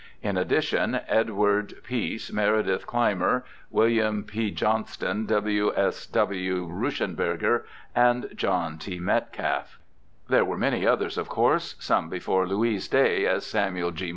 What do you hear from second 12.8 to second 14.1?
day, as Samuel G.